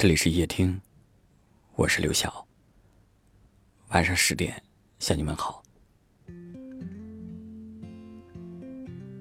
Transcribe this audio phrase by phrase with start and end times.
[0.00, 0.80] 这里是夜听，
[1.74, 2.46] 我是刘晓。
[3.88, 4.62] 晚上十点
[5.00, 5.60] 向你们好。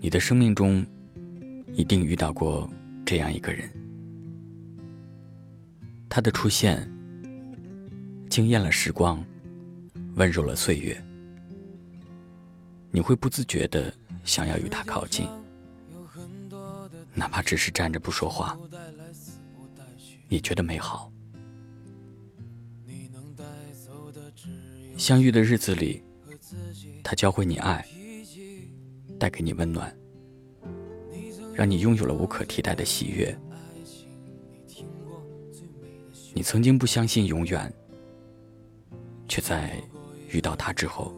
[0.00, 0.82] 你的生命中
[1.74, 2.66] 一定遇到过
[3.04, 3.70] 这样一个人，
[6.08, 6.90] 他的出现
[8.30, 9.22] 惊艳了时光，
[10.14, 10.98] 温柔了岁月。
[12.90, 13.92] 你会不自觉的
[14.24, 15.28] 想要与他靠近，
[17.12, 18.58] 哪怕只是站着不说话，
[20.32, 21.12] 也觉得美好。
[24.96, 26.02] 相遇的日子里，
[27.04, 27.86] 他教会你爱，
[29.18, 29.94] 带给你温暖，
[31.52, 33.38] 让你拥有了无可替代的喜悦。
[36.34, 37.70] 你曾经不相信永远，
[39.28, 39.76] 却在
[40.30, 41.14] 遇到他之后。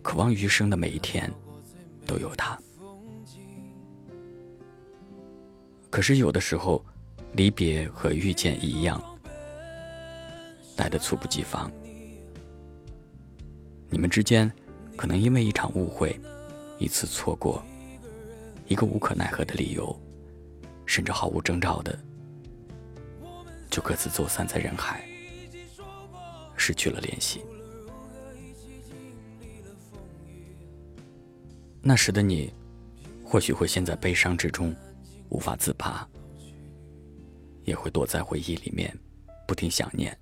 [0.00, 1.30] 渴望余生的每一天
[2.06, 2.58] 都有他。
[5.88, 6.84] 可是有的时候，
[7.34, 9.02] 离别和遇见一样，
[10.76, 11.70] 来的猝不及防。
[13.90, 14.50] 你们之间
[14.96, 16.18] 可能因为一场误会、
[16.78, 17.60] 一次错过、
[18.68, 19.94] 一个无可奈何的理由，
[20.86, 21.98] 甚至毫无征兆的，
[23.68, 25.04] 就各自走散在人海，
[26.56, 27.42] 失去了联系。
[31.82, 32.52] 那时的你，
[33.24, 34.74] 或许会陷在悲伤之中，
[35.30, 36.08] 无法自拔；
[37.64, 38.96] 也会躲在回忆里面，
[39.46, 40.16] 不停想念。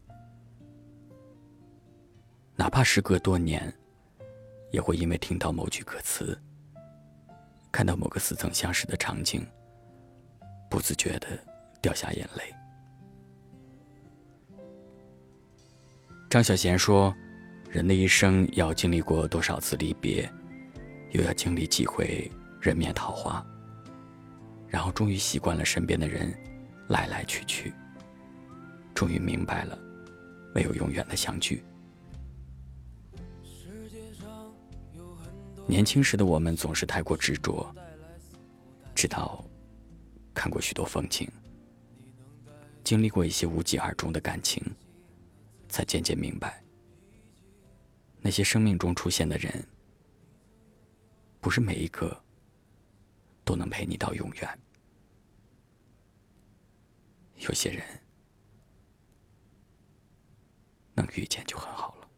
[2.55, 3.73] 哪怕时隔多年，
[4.71, 6.41] 也会因为听到某句歌词，
[7.71, 9.47] 看到某个似曾相识的场景，
[10.71, 11.29] 不自觉的
[11.81, 12.55] 掉下眼泪。
[16.31, 17.15] 张小娴说
[17.69, 20.27] ：“人的一生要经历过多少次离别？”
[21.13, 23.45] 又要经历几回人面桃花，
[24.67, 26.35] 然后终于习惯了身边的人
[26.93, 27.73] 来来去去，
[28.95, 29.79] 终于明白了
[30.55, 31.65] 没有永远的相聚。
[35.67, 37.75] 年轻时的我们总是太过执着，
[38.95, 39.43] 直到
[40.35, 41.27] 看过许多风景，
[42.85, 44.63] 经历过一些无疾而终的感情，
[45.71, 46.63] 才渐渐明白，
[48.21, 49.67] 那些生命中出现的人。
[51.41, 52.23] 不是每一个
[53.45, 54.59] 都能陪你到永远，
[57.43, 57.83] 有些人
[60.95, 62.09] 能遇见就很好了。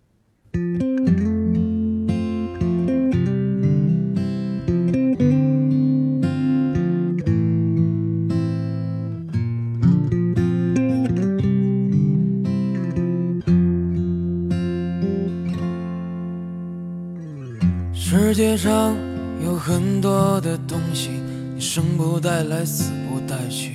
[17.94, 18.94] 世界上。
[19.42, 21.10] 有很多的东西，
[21.54, 23.74] 你生不带来，死不带去。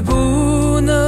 [0.00, 1.07] 不能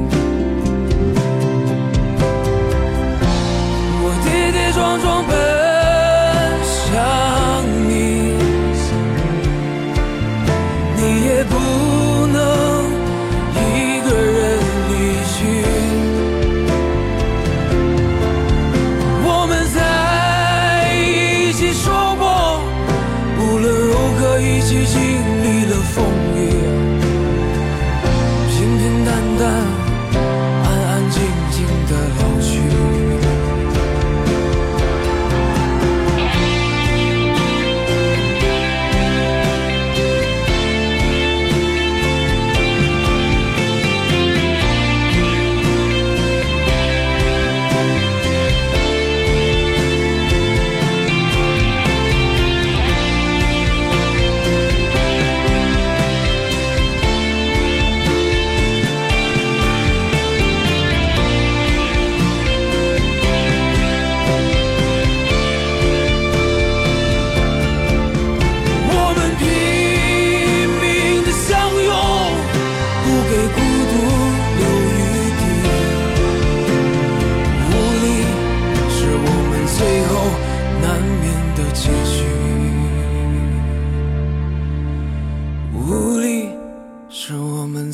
[4.99, 5.40] 装扮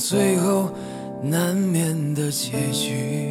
[0.10, 0.72] 最后
[1.22, 3.28] 难免的结局。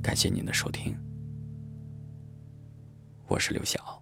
[0.00, 1.11] 感谢您的收听。
[3.32, 4.01] 我是刘晓。